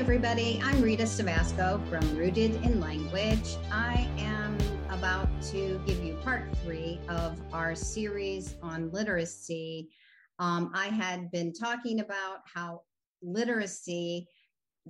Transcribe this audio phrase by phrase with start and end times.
[0.00, 0.58] everybody.
[0.64, 3.58] I'm Rita Cevasco from Rooted in Language.
[3.70, 4.56] I am
[4.88, 9.90] about to give you part three of our series on literacy.
[10.38, 12.80] Um, I had been talking about how
[13.20, 14.26] literacy,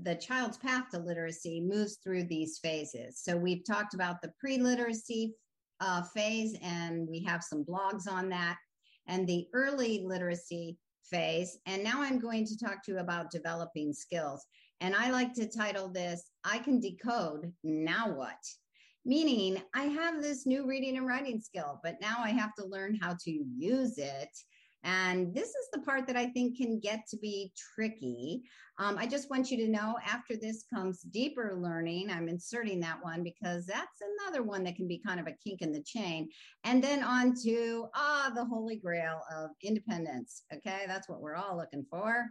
[0.01, 3.21] the child's path to literacy, moves through these phases.
[3.21, 5.35] So we've talked about the pre literacy
[5.81, 8.59] uh, phase, and we have some blogs on that,
[9.09, 11.59] and the early literacy phase.
[11.67, 14.47] And now I'm going to talk to you about developing skills.
[14.81, 18.39] And I like to title this, I Can Decode, Now What?
[19.05, 22.99] Meaning, I have this new reading and writing skill, but now I have to learn
[23.01, 24.29] how to use it
[24.83, 28.43] and this is the part that I think can get to be tricky.
[28.79, 32.11] Um, I just want you to know after this comes deeper learning.
[32.11, 35.61] I'm inserting that one because that's another one that can be kind of a kink
[35.61, 36.31] in the chain.
[36.65, 40.45] And then on to, ah, the holy grail of independence.
[40.53, 42.27] Okay, that's what we're all looking for.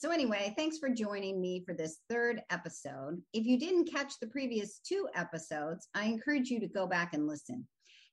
[0.00, 3.20] So, anyway, thanks for joining me for this third episode.
[3.32, 7.26] If you didn't catch the previous two episodes, I encourage you to go back and
[7.26, 7.66] listen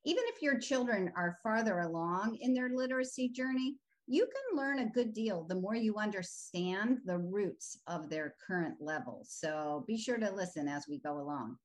[0.05, 3.75] even if your children are farther along in their literacy journey,
[4.07, 8.75] you can learn a good deal the more you understand the roots of their current
[8.79, 9.25] level.
[9.27, 11.57] So be sure to listen as we go along.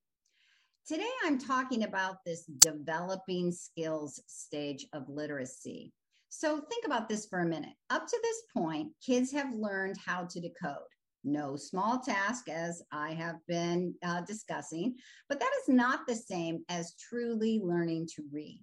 [0.88, 5.92] Today, I'm talking about this developing skills stage of literacy.
[6.30, 7.74] So think about this for a minute.
[7.90, 10.78] Up to this point, kids have learned how to decode
[11.24, 14.96] no small task, as I have been uh, discussing,
[15.28, 18.62] but that is not the same as truly learning to read.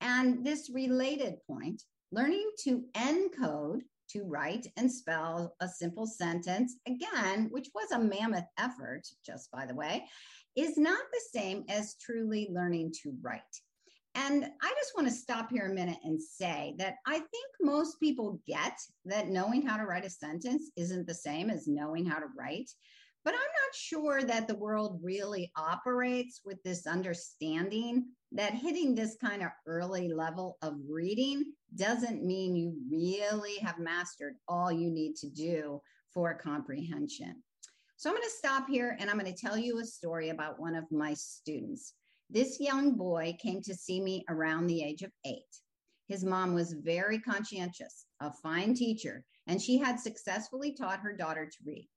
[0.00, 1.82] And this related point,
[2.12, 8.46] learning to encode, to write and spell a simple sentence, again, which was a mammoth
[8.58, 10.06] effort, just by the way,
[10.56, 13.42] is not the same as truly learning to write.
[14.14, 18.00] And I just want to stop here a minute and say that I think most
[18.00, 22.18] people get that knowing how to write a sentence isn't the same as knowing how
[22.18, 22.70] to write.
[23.24, 29.16] But I'm not sure that the world really operates with this understanding that hitting this
[29.20, 35.16] kind of early level of reading doesn't mean you really have mastered all you need
[35.16, 35.80] to do
[36.12, 37.42] for comprehension.
[37.96, 40.60] So I'm going to stop here and I'm going to tell you a story about
[40.60, 41.94] one of my students.
[42.30, 45.62] This young boy came to see me around the age of eight.
[46.08, 51.46] His mom was very conscientious, a fine teacher, and she had successfully taught her daughter
[51.46, 51.88] to read.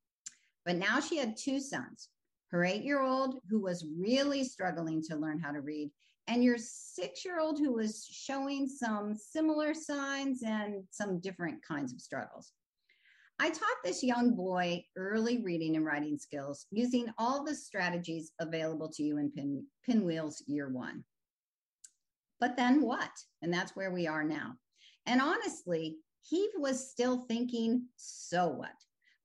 [0.65, 2.09] But now she had two sons
[2.51, 5.89] her eight year old, who was really struggling to learn how to read,
[6.27, 11.93] and your six year old, who was showing some similar signs and some different kinds
[11.93, 12.53] of struggles.
[13.41, 18.87] I taught this young boy early reading and writing skills using all the strategies available
[18.89, 21.03] to you in Pin, Pinwheels Year One.
[22.39, 23.09] But then what?
[23.41, 24.53] And that's where we are now.
[25.07, 28.75] And honestly, he was still thinking, so what?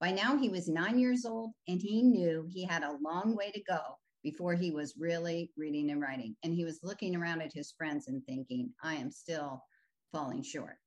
[0.01, 3.51] By now, he was nine years old and he knew he had a long way
[3.51, 3.81] to go
[4.23, 6.35] before he was really reading and writing.
[6.43, 9.63] And he was looking around at his friends and thinking, I am still
[10.11, 10.79] falling short.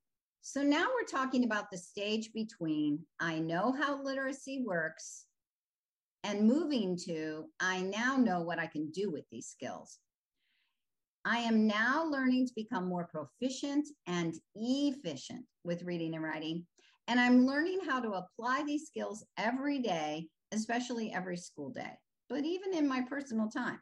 [0.42, 5.26] So now we're talking about the stage between I know how literacy works
[6.24, 10.00] and moving to I now know what I can do with these skills.
[11.26, 16.66] I am now learning to become more proficient and efficient with reading and writing.
[17.08, 21.92] And I'm learning how to apply these skills every day, especially every school day,
[22.30, 23.80] but even in my personal time.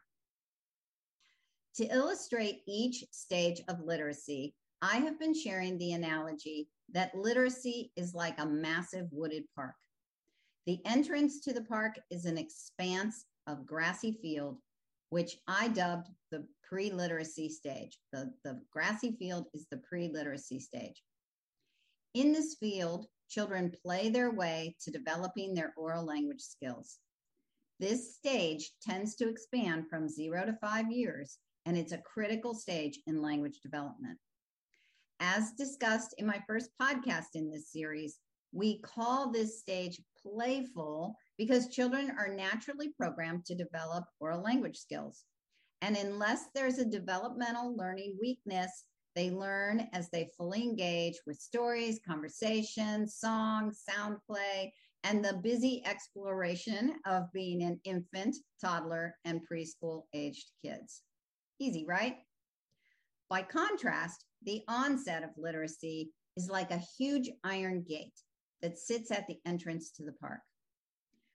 [1.76, 8.14] To illustrate each stage of literacy, I have been sharing the analogy that literacy is
[8.14, 9.74] like a massive wooded park.
[10.66, 14.58] The entrance to the park is an expanse of grassy field,
[15.10, 17.98] which I dubbed the pre literacy stage.
[18.12, 21.02] The, the grassy field is the pre literacy stage.
[22.14, 26.98] In this field, children play their way to developing their oral language skills.
[27.80, 33.00] This stage tends to expand from zero to five years, and it's a critical stage
[33.06, 34.18] in language development.
[35.20, 38.18] As discussed in my first podcast in this series,
[38.52, 45.24] we call this stage playful because children are naturally programmed to develop oral language skills.
[45.82, 48.84] And unless there's a developmental learning weakness,
[49.14, 54.72] they learn as they fully engage with stories, conversations, songs, sound play,
[55.04, 61.02] and the busy exploration of being an infant, toddler, and preschool aged kids.
[61.58, 62.18] Easy, right?
[63.28, 68.20] By contrast, the onset of literacy is like a huge iron gate
[68.62, 70.40] that sits at the entrance to the park.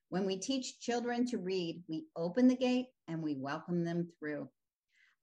[0.09, 4.49] When we teach children to read, we open the gate and we welcome them through.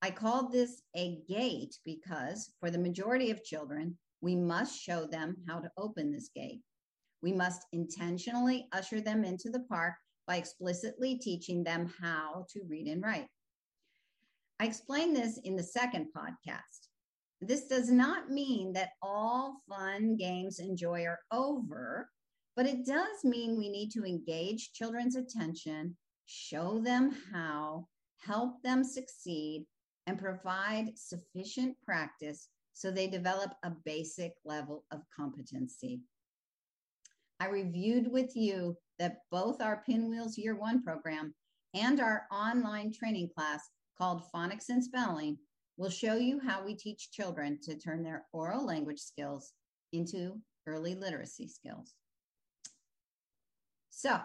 [0.02, 5.36] I call this a gate because for the majority of children, we must show them
[5.48, 6.60] how to open this gate.
[7.22, 9.94] We must intentionally usher them into the park
[10.26, 13.26] by explicitly teaching them how to read and write.
[14.58, 16.89] I explained this in the second podcast.
[17.40, 22.10] This does not mean that all fun games and joy are over,
[22.54, 25.96] but it does mean we need to engage children's attention,
[26.26, 27.86] show them how,
[28.18, 29.64] help them succeed,
[30.06, 36.00] and provide sufficient practice so they develop a basic level of competency.
[37.40, 41.34] I reviewed with you that both our Pinwheels Year One program
[41.72, 43.62] and our online training class
[43.96, 45.38] called Phonics and Spelling
[45.80, 49.54] will show you how we teach children to turn their oral language skills
[49.94, 51.94] into early literacy skills.
[53.88, 54.20] So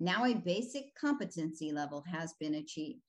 [0.00, 3.00] now a basic competency level has been achieved.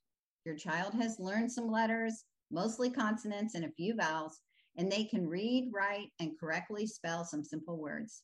[0.45, 4.39] Your child has learned some letters, mostly consonants and a few vowels,
[4.77, 8.23] and they can read, write, and correctly spell some simple words.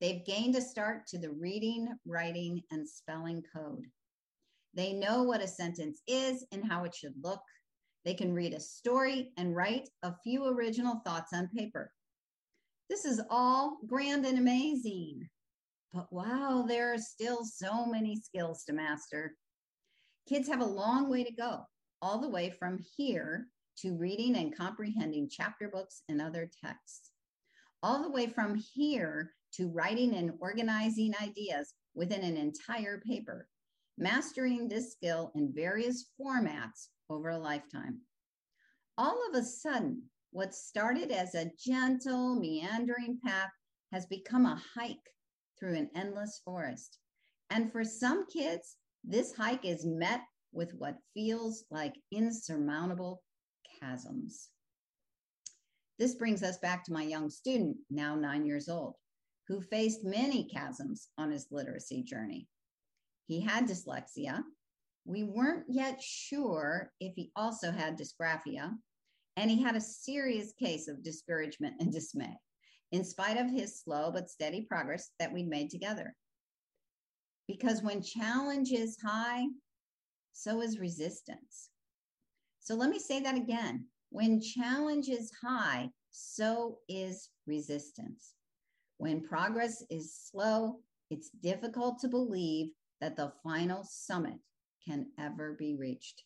[0.00, 3.84] They've gained a start to the reading, writing, and spelling code.
[4.72, 7.42] They know what a sentence is and how it should look.
[8.04, 11.92] They can read a story and write a few original thoughts on paper.
[12.90, 15.28] This is all grand and amazing.
[15.92, 19.36] But wow, there are still so many skills to master.
[20.28, 21.60] Kids have a long way to go,
[22.00, 27.10] all the way from here to reading and comprehending chapter books and other texts,
[27.82, 33.48] all the way from here to writing and organizing ideas within an entire paper,
[33.98, 38.00] mastering this skill in various formats over a lifetime.
[38.98, 43.50] All of a sudden, what started as a gentle, meandering path
[43.92, 44.96] has become a hike
[45.58, 46.98] through an endless forest.
[47.50, 50.22] And for some kids, this hike is met
[50.52, 53.22] with what feels like insurmountable
[53.78, 54.48] chasms.
[55.98, 58.96] This brings us back to my young student, now nine years old
[59.48, 62.46] who faced many chasms on his literacy journey.
[63.26, 64.42] He had dyslexia.
[65.04, 68.72] We weren't yet sure if he also had dysgraphia,
[69.36, 72.36] and he had a serious case of discouragement and dismay,
[72.92, 76.14] in spite of his slow but steady progress that we'd made together.
[77.48, 79.46] Because when challenge is high,
[80.32, 81.70] so is resistance.
[82.60, 83.86] So let me say that again.
[84.10, 88.34] When challenge is high, so is resistance.
[88.98, 90.78] When progress is slow,
[91.10, 92.70] it's difficult to believe
[93.02, 94.38] that the final summit
[94.86, 96.22] can ever be reached.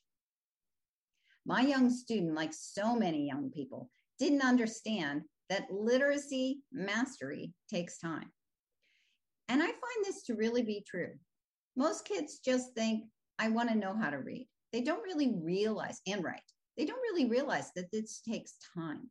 [1.46, 3.88] My young student, like so many young people,
[4.18, 8.30] didn't understand that literacy mastery takes time.
[9.48, 11.12] And I find this to really be true.
[11.76, 13.04] Most kids just think,
[13.38, 14.46] I want to know how to read.
[14.72, 16.40] They don't really realize and write.
[16.76, 19.08] They don't really realize that this takes time.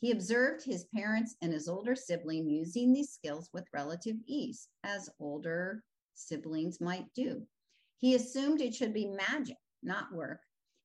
[0.00, 5.08] He observed his parents and his older sibling using these skills with relative ease, as
[5.18, 5.82] older
[6.18, 7.42] siblings might do.
[8.00, 10.40] He assumed it should be magic, not work.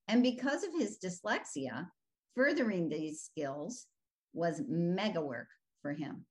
[0.08, 1.88] And because of his dyslexia,
[2.34, 3.86] furthering these skills
[4.32, 5.48] was mega work
[5.82, 6.26] for him.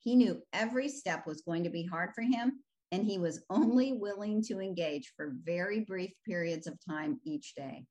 [0.00, 2.60] He knew every step was going to be hard for him,
[2.92, 7.84] and he was only willing to engage for very brief periods of time each day.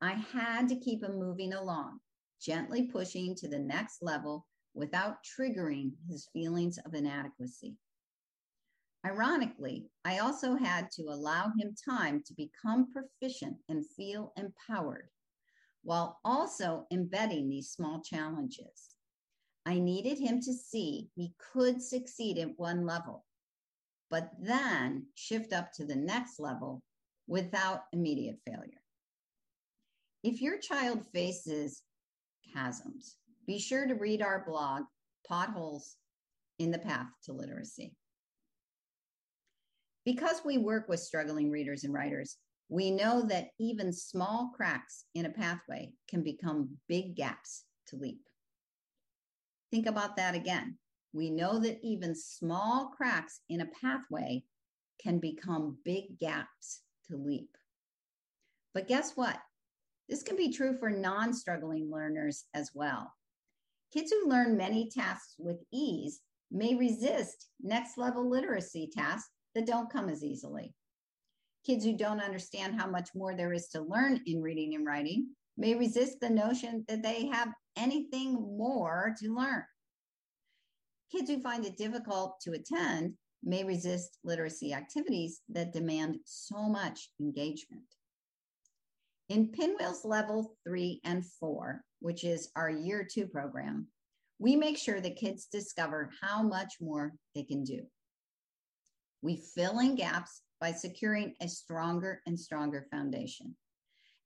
[0.00, 1.98] I had to keep him moving along
[2.40, 7.76] gently pushing to the next level without triggering his feelings of inadequacy.
[9.06, 15.08] Ironically, I also had to allow him time to become proficient and feel empowered
[15.82, 18.96] while also embedding these small challenges.
[19.64, 23.24] I needed him to see he could succeed at one level,
[24.10, 26.82] but then shift up to the next level
[27.26, 28.82] without immediate failure.
[30.24, 31.82] If your child faces
[32.52, 33.16] chasms.
[33.46, 34.84] Be sure to read our blog,
[35.26, 35.96] Potholes
[36.58, 37.94] in the Path to Literacy.
[40.08, 42.38] Because we work with struggling readers and writers,
[42.70, 48.22] we know that even small cracks in a pathway can become big gaps to leap.
[49.70, 50.78] Think about that again.
[51.12, 54.44] We know that even small cracks in a pathway
[54.98, 57.54] can become big gaps to leap.
[58.72, 59.36] But guess what?
[60.08, 63.12] This can be true for non struggling learners as well.
[63.92, 69.90] Kids who learn many tasks with ease may resist next level literacy tasks that don't
[69.90, 70.72] come as easily.
[71.66, 75.26] Kids who don't understand how much more there is to learn in reading and writing
[75.56, 79.64] may resist the notion that they have anything more to learn.
[81.10, 87.10] Kids who find it difficult to attend may resist literacy activities that demand so much
[87.20, 87.82] engagement.
[89.28, 93.88] In Pinwheels Level 3 and 4, which is our year two program,
[94.38, 97.80] we make sure that kids discover how much more they can do.
[99.22, 103.56] We fill in gaps by securing a stronger and stronger foundation.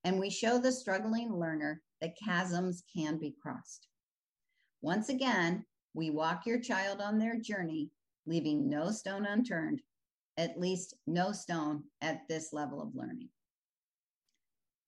[0.04, 3.86] And we show the struggling learner that chasms can be crossed.
[4.80, 7.90] Once again, we walk your child on their journey,
[8.26, 9.80] leaving no stone unturned,
[10.36, 13.28] at least no stone at this level of learning.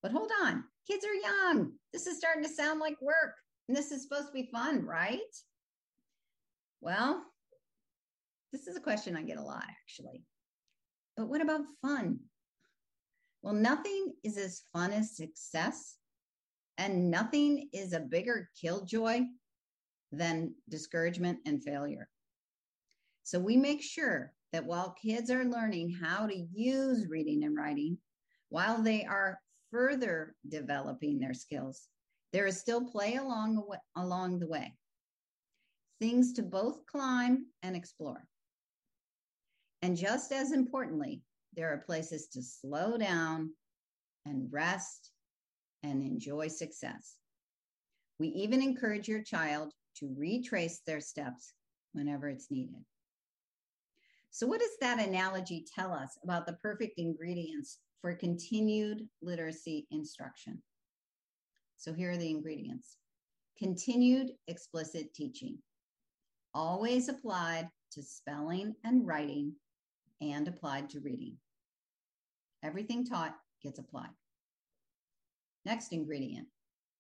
[0.02, 1.72] But hold on, kids are young.
[1.92, 3.36] This is starting to sound like work,
[3.68, 5.20] and this is supposed to be fun, right?
[6.80, 7.24] Well,
[8.54, 10.22] this is a question I get a lot actually.
[11.16, 12.20] But what about fun?
[13.42, 15.96] Well, nothing is as fun as success,
[16.78, 19.22] and nothing is a bigger killjoy
[20.12, 22.08] than discouragement and failure.
[23.24, 27.98] So we make sure that while kids are learning how to use reading and writing,
[28.50, 29.40] while they are
[29.72, 31.88] further developing their skills,
[32.32, 34.72] there is still play along the way, along the way.
[36.00, 38.28] Things to both climb and explore.
[39.84, 41.20] And just as importantly,
[41.54, 43.50] there are places to slow down
[44.24, 45.10] and rest
[45.82, 47.16] and enjoy success.
[48.18, 51.52] We even encourage your child to retrace their steps
[51.92, 52.82] whenever it's needed.
[54.30, 60.62] So, what does that analogy tell us about the perfect ingredients for continued literacy instruction?
[61.76, 62.96] So, here are the ingredients
[63.58, 65.58] continued explicit teaching,
[66.54, 69.54] always applied to spelling and writing
[70.32, 71.36] and applied to reading.
[72.62, 74.10] Everything taught gets applied.
[75.64, 76.48] Next ingredient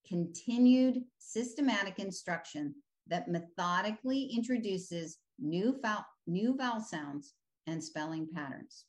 [0.06, 2.74] continued systematic instruction
[3.06, 7.34] that methodically introduces new vowel, new vowel sounds
[7.66, 8.84] and spelling patterns.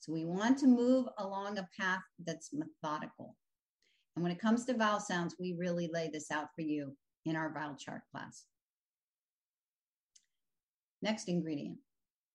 [0.00, 3.36] So we want to move along a path that's methodical.
[4.14, 7.36] And when it comes to vowel sounds, we really lay this out for you in
[7.36, 8.44] our vowel chart class.
[11.02, 11.78] Next ingredient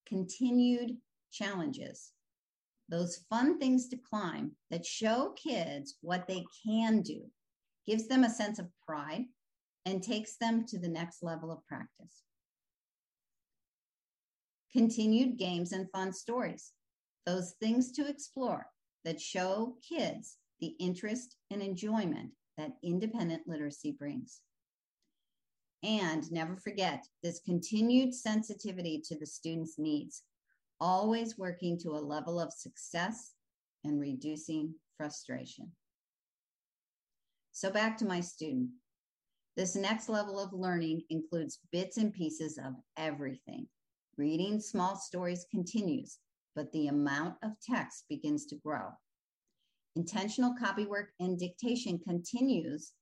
[0.08, 0.98] continued
[1.32, 2.12] challenges,
[2.90, 7.24] those fun things to climb that show kids what they can do,
[7.88, 9.26] gives them a sense of pride,
[9.86, 12.24] and takes them to the next level of practice.
[14.72, 16.72] Continued games and fun stories,
[17.26, 18.68] those things to explore
[19.04, 24.42] that show kids the interest and enjoyment that independent literacy brings.
[25.84, 30.24] And never forget this continued sensitivity to the student's needs
[30.82, 33.34] always working to a level of success
[33.86, 35.72] and reducing frustration.
[37.54, 38.70] So, back to my student.
[39.56, 43.68] This next level of learning includes bits and pieces of everything.
[44.18, 46.18] Reading small stories continues,
[46.56, 48.90] but the amount of text begins to grow.
[49.96, 52.94] Intentional copywork and dictation continues,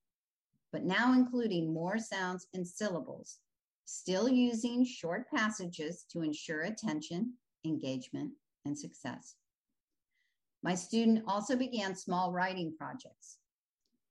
[0.71, 3.37] but now including more sounds and syllables,
[3.85, 7.33] still using short passages to ensure attention
[7.65, 8.31] engagement,
[8.65, 9.35] and success.
[10.61, 13.37] My student also began small writing projects,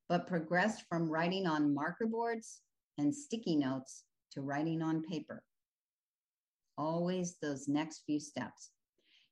[0.07, 2.61] but progressed from writing on marker boards
[2.97, 5.43] and sticky notes to writing on paper.
[6.77, 8.71] Always those next few steps.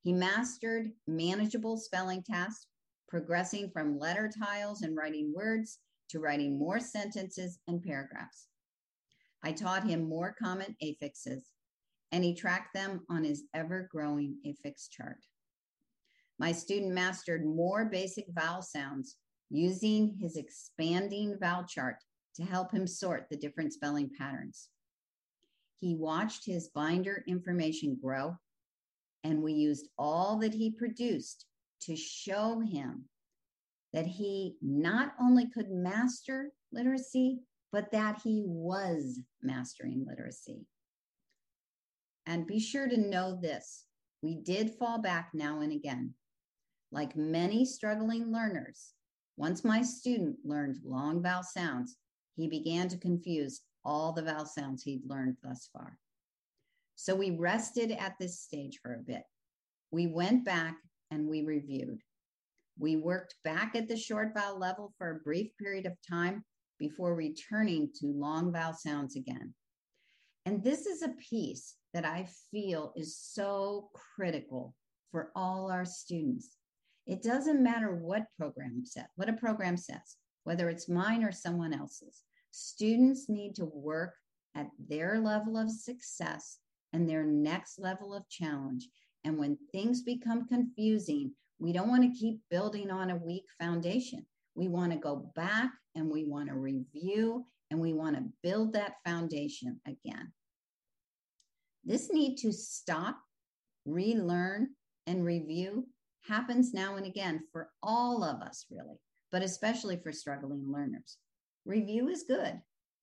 [0.04, 2.68] He mastered manageable spelling tasks,
[3.10, 8.48] progressing from letter tiles and writing words to writing more sentences and paragraphs.
[9.44, 11.52] I taught him more common affixes
[12.12, 15.24] and he tracked them on his ever growing affix chart.
[16.40, 19.16] My student mastered more basic vowel sounds
[19.50, 21.98] using his expanding vowel chart
[22.36, 24.70] to help him sort the different spelling patterns.
[25.80, 28.36] He watched his binder information grow,
[29.24, 31.46] and we used all that he produced
[31.82, 33.06] to show him
[33.94, 37.40] that he not only could master literacy,
[37.72, 40.66] but that he was mastering literacy.
[42.28, 43.86] And be sure to know this
[44.22, 46.14] we did fall back now and again.
[46.92, 48.94] Like many struggling learners,
[49.38, 51.96] once my student learned long vowel sounds,
[52.36, 55.98] he began to confuse all the vowel sounds he'd learned thus far.
[56.96, 59.24] So we rested at this stage for a bit.
[59.92, 60.76] We went back
[61.12, 62.02] and we reviewed.
[62.78, 66.44] We worked back at the short vowel level for a brief period of time
[66.78, 69.54] before returning to long vowel sounds again.
[70.46, 74.76] And this is a piece that I feel is so critical
[75.10, 76.58] for all our students.
[77.08, 81.74] It doesn't matter what program set, what a program says, whether it's mine or someone
[81.74, 82.22] else's.
[82.52, 84.14] Students need to work
[84.54, 86.60] at their level of success
[86.94, 88.88] and their next level of challenge.
[89.24, 94.24] And when things become confusing, we don't want to keep building on a weak foundation.
[94.54, 98.74] We want to go back and we want to review and we want to build
[98.74, 100.32] that foundation again.
[101.88, 103.18] This need to stop
[103.86, 104.68] relearn,
[105.06, 105.88] and review
[106.28, 109.00] happens now and again for all of us, really,
[109.32, 111.18] but especially for struggling learners.
[111.66, 112.60] Review is good.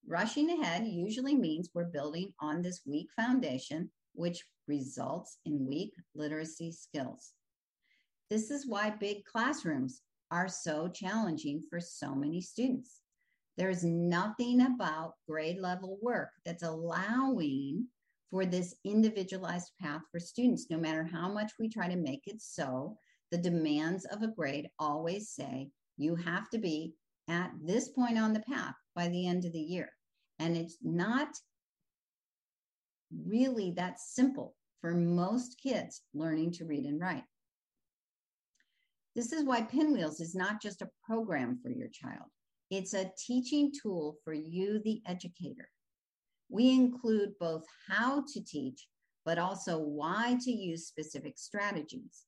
[0.07, 6.71] Rushing ahead usually means we're building on this weak foundation, which results in weak literacy
[6.71, 7.33] skills.
[8.29, 13.01] This is why big classrooms are so challenging for so many students.
[13.57, 17.87] There's nothing about grade level work that's allowing
[18.31, 20.67] for this individualized path for students.
[20.71, 22.97] No matter how much we try to make it so,
[23.31, 26.95] the demands of a grade always say you have to be
[27.29, 29.91] at this point on the path by the end of the year.
[30.39, 31.29] And it's not
[33.27, 37.25] really that simple for most kids learning to read and write.
[39.15, 42.29] This is why Pinwheels is not just a program for your child.
[42.71, 45.69] It's a teaching tool for you, the educator.
[46.49, 48.89] We include both how to teach,
[49.25, 52.27] but also why to use specific strategies.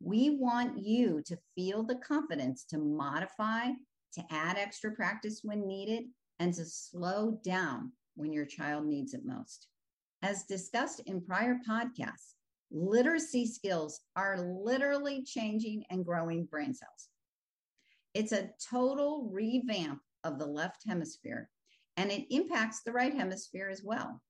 [0.00, 3.68] We want you to feel the confidence to modify,
[4.14, 6.04] to add extra practice when needed,
[6.38, 9.68] and to slow down when your child needs it most.
[10.22, 12.34] As discussed in prior podcasts,
[12.70, 17.08] literacy skills are literally changing and growing brain cells.
[18.14, 21.50] It's a total revamp of the left hemisphere,
[21.96, 24.20] and it impacts the right hemisphere as well.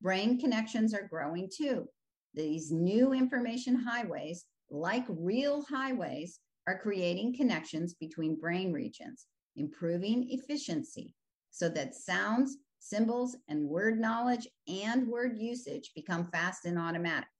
[0.00, 1.88] Brain connections are growing too.
[2.34, 9.26] These new information highways, like real highways, are creating connections between brain regions,
[9.56, 11.14] improving efficiency
[11.56, 17.30] so that sounds, symbols, and word knowledge and word usage become fast and automatic.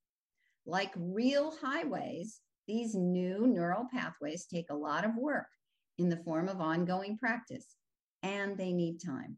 [0.65, 5.49] Like real highways, these new neural pathways take a lot of work
[5.99, 7.77] in the form of ongoing practice,
[8.23, 9.37] and they need time.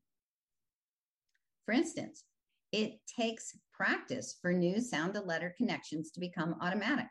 [1.68, 2.24] For instance,
[2.72, 7.08] it takes practice for new sound to letter connections to become automatic.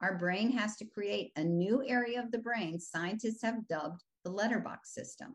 [0.00, 4.30] Our brain has to create a new area of the brain scientists have dubbed the
[4.30, 5.34] letterbox system.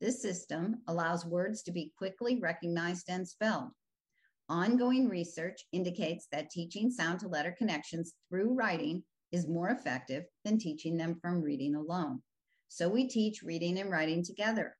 [0.00, 3.72] This system allows words to be quickly recognized and spelled.
[4.48, 10.60] Ongoing research indicates that teaching sound to letter connections through writing is more effective than
[10.60, 12.22] teaching them from reading alone.
[12.68, 14.76] So we teach reading and writing together.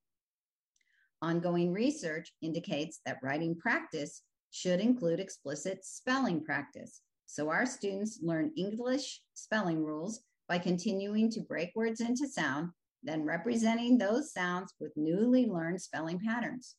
[1.23, 7.03] Ongoing research indicates that writing practice should include explicit spelling practice.
[7.27, 12.71] So our students learn English spelling rules by continuing to break words into sound,
[13.03, 16.75] then representing those sounds with newly learned spelling patterns.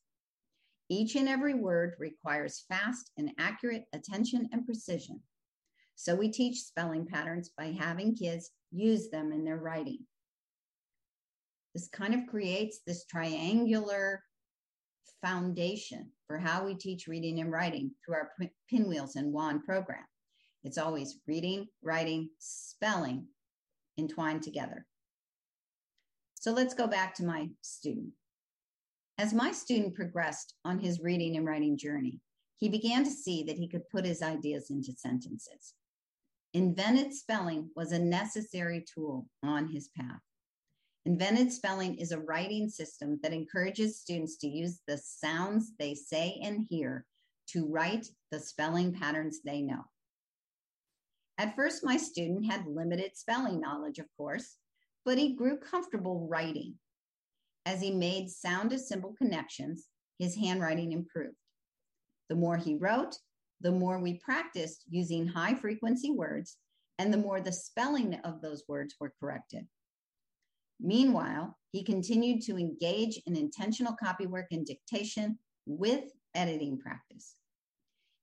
[0.88, 5.20] Each and every word requires fast and accurate attention and precision.
[5.94, 10.00] So we teach spelling patterns by having kids use them in their writing.
[11.74, 14.22] This kind of creates this triangular
[15.22, 18.32] foundation for how we teach reading and writing through our
[18.68, 20.04] Pinwheels and WAND program.
[20.64, 23.26] It's always reading, writing, spelling
[23.98, 24.86] entwined together.
[26.34, 28.10] So let's go back to my student.
[29.18, 32.20] As my student progressed on his reading and writing journey,
[32.56, 35.74] he began to see that he could put his ideas into sentences.
[36.54, 40.20] Invented spelling was a necessary tool on his path.
[41.04, 46.38] Invented spelling is a writing system that encourages students to use the sounds they say
[46.42, 47.04] and hear
[47.48, 49.82] to write the spelling patterns they know.
[51.38, 54.56] At first, my student had limited spelling knowledge, of course,
[55.04, 56.74] but he grew comfortable writing
[57.66, 59.88] as he made sound to symbol connections,
[60.20, 61.36] his handwriting improved.
[62.28, 63.16] The more he wrote,
[63.60, 66.56] the more we practiced using high frequency words,
[66.98, 69.66] and the more the spelling of those words were corrected.
[70.82, 77.36] Meanwhile, he continued to engage in intentional copywork and dictation with editing practice.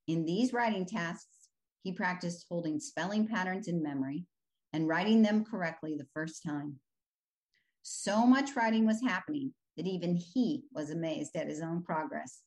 [0.07, 1.49] In these writing tasks,
[1.83, 4.25] he practiced holding spelling patterns in memory
[4.73, 6.75] and writing them correctly the first time.
[7.81, 12.41] So much writing was happening that even he was amazed at his own progress.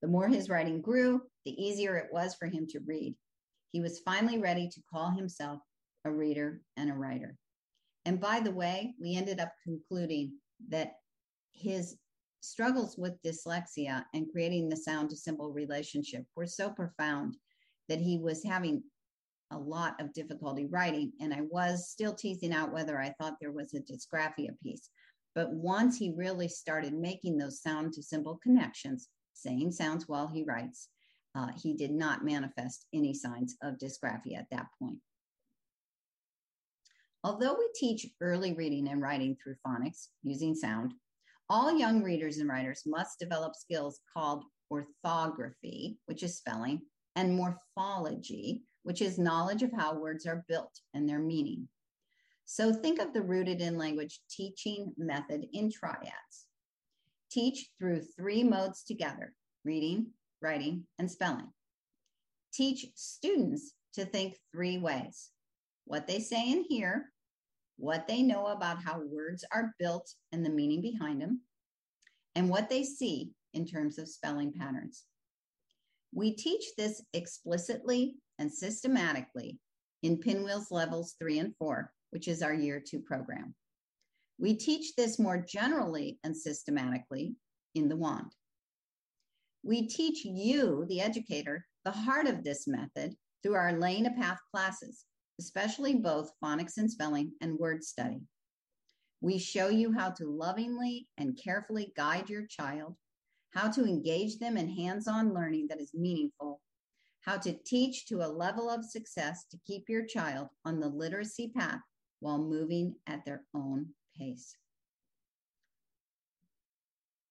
[0.00, 3.14] The more his writing grew, the easier it was for him to read.
[3.70, 5.60] He was finally ready to call himself
[6.04, 7.36] a reader and a writer.
[8.04, 10.32] And by the way, we ended up concluding
[10.68, 10.94] that
[11.52, 11.96] his
[12.40, 17.36] struggles with dyslexia and creating the sound to symbol relationship were so profound
[17.88, 18.82] that he was having
[19.52, 21.12] a lot of difficulty writing.
[21.20, 24.88] And I was still teasing out whether I thought there was a dysgraphia piece.
[25.34, 30.44] But once he really started making those sound to symbol connections, saying sounds while he
[30.44, 30.88] writes,
[31.34, 34.98] uh, he did not manifest any signs of dysgraphia at that point.
[37.24, 40.92] Although we teach early reading and writing through phonics using sound,
[41.48, 46.82] all young readers and writers must develop skills called orthography, which is spelling,
[47.14, 51.68] and morphology, which is knowledge of how words are built and their meaning.
[52.44, 56.46] So think of the rooted in language teaching method in triads.
[57.30, 59.32] Teach through three modes together
[59.64, 60.08] reading,
[60.40, 61.52] writing, and spelling.
[62.52, 65.30] Teach students to think three ways
[65.84, 67.12] what they say and hear,
[67.76, 71.40] what they know about how words are built and the meaning behind them,
[72.34, 75.04] and what they see in terms of spelling patterns.
[76.14, 79.58] We teach this explicitly and systematically
[80.02, 83.54] in Pinwheels levels three and four, which is our year two program.
[84.38, 87.34] We teach this more generally and systematically
[87.74, 88.32] in the WAND.
[89.62, 94.38] We teach you, the educator, the heart of this method through our Laying a Path
[94.52, 95.04] classes,
[95.38, 98.20] especially both phonics and spelling and word study.
[99.20, 102.96] We show you how to lovingly and carefully guide your child,
[103.50, 106.60] how to engage them in hands on learning that is meaningful,
[107.20, 111.52] how to teach to a level of success to keep your child on the literacy
[111.56, 111.80] path
[112.20, 113.86] while moving at their own
[114.18, 114.56] pace.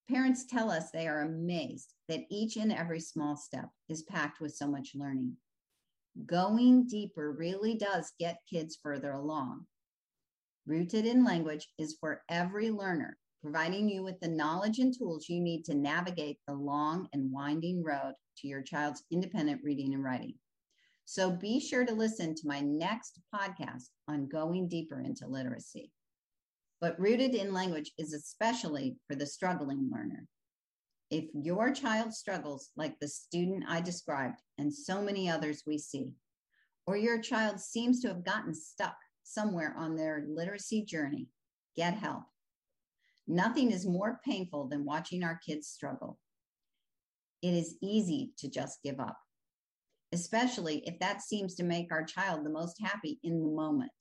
[0.10, 4.54] Parents tell us they are amazed that each and every small step is packed with
[4.54, 5.38] so much learning.
[6.26, 9.66] Going deeper really does get kids further along.
[10.66, 15.40] Rooted in language is for every learner, providing you with the knowledge and tools you
[15.40, 20.36] need to navigate the long and winding road to your child's independent reading and writing.
[21.06, 25.92] So be sure to listen to my next podcast on going deeper into literacy.
[26.80, 30.28] But rooted in language is especially for the struggling learner.
[31.12, 36.14] If your child struggles like the student I described and so many others we see,
[36.88, 41.28] or your child seems to have gotten stuck somewhere on their literacy journey,
[41.76, 42.24] get help.
[43.28, 46.18] Nothing is more painful than watching our kids struggle.
[47.44, 49.18] It is easy to just give up
[50.14, 53.92] especially if that seems to make our child the most happy in the moment.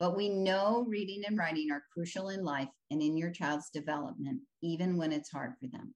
[0.00, 4.40] But we know reading and writing are crucial in life and in your child's development,
[4.62, 5.94] even when it's hard for them.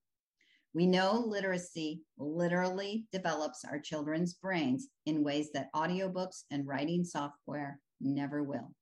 [0.76, 7.80] We know literacy literally develops our children's brains in ways that audiobooks and writing software
[7.98, 8.74] never will.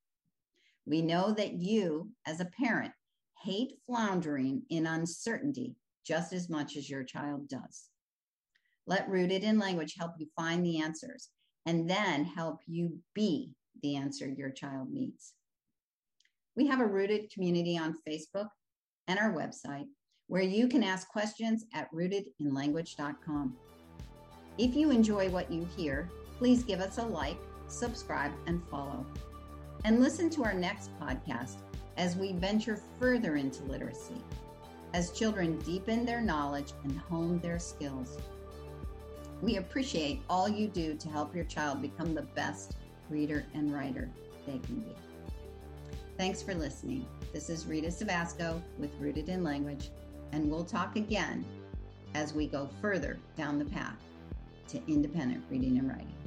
[0.86, 2.90] We know that you, as a parent,
[3.40, 7.84] hate floundering in uncertainty just as much as your child does.
[8.88, 11.28] Let Rooted in Language help you find the answers
[11.64, 13.52] and then help you be
[13.84, 15.32] the answer your child needs.
[16.56, 18.48] We have a Rooted community on Facebook
[19.06, 19.86] and our website
[20.28, 23.56] where you can ask questions at rootedinlanguage.com.
[24.56, 26.08] If you enjoy what you hear,
[26.38, 29.04] please give us a like, subscribe, and follow.
[29.84, 31.56] And listen to our next podcast
[31.96, 34.16] as we venture further into literacy,
[34.94, 38.16] as children deepen their knowledge and hone their skills.
[39.42, 42.76] We appreciate all you do to help your child become the best
[43.10, 44.08] reader and writer
[44.46, 44.94] they can be.
[46.16, 47.06] Thanks for listening.
[47.32, 49.90] This is Rita Cevasco with Rooted in Language,
[50.34, 51.44] and we'll talk again
[52.14, 53.96] as we go further down the path
[54.66, 56.23] to independent reading and writing.